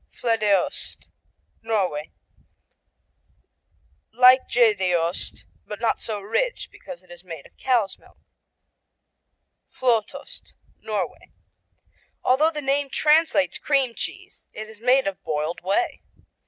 [0.11, 1.09] Floedeost
[1.61, 2.09] Norway
[4.11, 8.17] Like Gjedeost, but not so rich because it's made of cow's milk.
[9.77, 11.29] Fløtost Norway
[12.23, 16.01] Although the name translates Cream Cheese it is made of boiled whey.